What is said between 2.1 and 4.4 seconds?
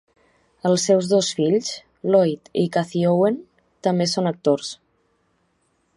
Lloyd i Cathy Owen, també són